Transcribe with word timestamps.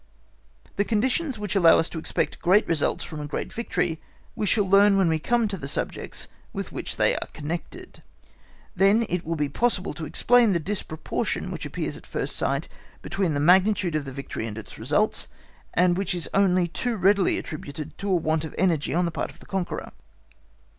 The 0.77 0.83
conditions 0.83 1.37
which 1.37 1.55
allow 1.55 1.77
us 1.77 1.87
to 1.89 1.99
expect 1.99 2.39
great 2.41 2.67
results 2.67 3.03
from 3.03 3.19
a 3.19 3.27
great 3.27 3.53
victory 3.53 4.01
we 4.35 4.47
shall 4.47 4.65
learn 4.67 4.97
when 4.97 5.09
we 5.09 5.19
come 5.19 5.47
to 5.47 5.57
the 5.57 5.67
subjects 5.67 6.27
with 6.53 6.71
which 6.71 6.97
they 6.97 7.13
are 7.15 7.27
connected; 7.33 8.01
then 8.75 9.05
it 9.09 9.23
will 9.23 9.35
be 9.35 9.47
possible 9.47 9.93
to 9.93 10.05
explain 10.07 10.53
the 10.53 10.59
disproportion 10.59 11.51
which 11.51 11.67
appears 11.67 11.97
at 11.97 12.07
first 12.07 12.35
sight 12.35 12.67
between 13.03 13.35
the 13.35 13.39
magnitude 13.39 13.93
of 13.93 14.07
a 14.07 14.11
victory 14.11 14.47
and 14.47 14.57
its 14.57 14.79
results, 14.79 15.27
and 15.75 15.97
which 15.99 16.15
is 16.15 16.27
only 16.33 16.67
too 16.67 16.95
readily 16.95 17.37
attributed 17.37 17.95
to 17.99 18.09
a 18.09 18.15
want 18.15 18.43
of 18.43 18.55
energy 18.57 18.95
on 18.95 19.05
the 19.05 19.11
part 19.11 19.29
of 19.29 19.37
the 19.39 19.45
conqueror. 19.45 19.91